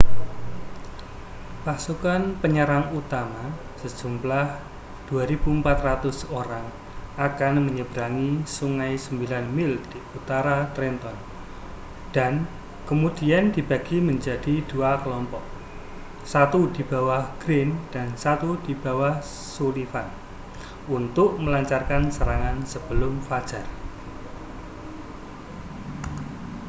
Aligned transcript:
pasukan 1.65 2.21
penyerang 2.41 2.85
utama 2.99 3.43
sejumlah 3.85 4.45
2.400 5.13 5.61
orang 6.39 6.65
akan 7.27 7.53
menyeberangi 7.69 8.33
sungai 8.55 8.93
sembilan 9.05 9.45
mil 9.57 9.71
di 9.91 9.99
utara 10.17 10.57
trenton 10.75 11.13
dan 12.17 12.33
kemudian 12.89 13.45
dibagi 13.55 13.97
menjadi 14.09 14.55
dua 14.71 14.91
kelompok 15.05 15.45
satu 16.33 16.59
di 16.75 16.81
bawah 16.91 17.23
greene 17.41 17.75
dan 17.93 18.07
satu 18.23 18.49
di 18.65 18.73
bawah 18.83 19.13
sullivan 19.55 20.09
untuk 20.97 21.29
melancarkan 21.43 22.03
serangan 22.15 22.57
sebelum 22.71 23.13
fajar 23.27 23.65